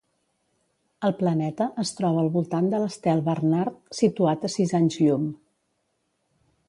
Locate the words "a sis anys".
4.51-4.99